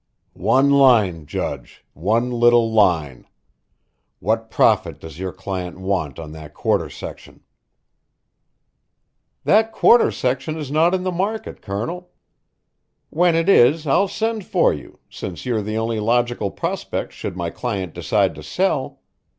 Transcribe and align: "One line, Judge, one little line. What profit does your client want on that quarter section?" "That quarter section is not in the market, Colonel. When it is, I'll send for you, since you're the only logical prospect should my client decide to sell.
"One 0.33 0.71
line, 0.71 1.27
Judge, 1.27 1.85
one 1.93 2.31
little 2.31 2.73
line. 2.73 3.27
What 4.19 4.49
profit 4.49 4.99
does 4.99 5.19
your 5.19 5.31
client 5.31 5.79
want 5.79 6.17
on 6.17 6.31
that 6.31 6.55
quarter 6.55 6.89
section?" 6.89 7.43
"That 9.43 9.71
quarter 9.71 10.09
section 10.09 10.57
is 10.57 10.71
not 10.71 10.95
in 10.95 11.03
the 11.03 11.11
market, 11.11 11.61
Colonel. 11.61 12.09
When 13.11 13.35
it 13.35 13.47
is, 13.47 13.85
I'll 13.85 14.07
send 14.07 14.43
for 14.43 14.73
you, 14.73 14.97
since 15.07 15.45
you're 15.45 15.61
the 15.61 15.77
only 15.77 15.99
logical 15.99 16.49
prospect 16.49 17.13
should 17.13 17.37
my 17.37 17.51
client 17.51 17.93
decide 17.93 18.33
to 18.33 18.41
sell. 18.41 19.01